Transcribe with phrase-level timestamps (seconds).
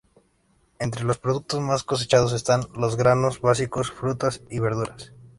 [0.79, 5.11] Entre los productos más cosechados están los granos básicos, frutas y verduras.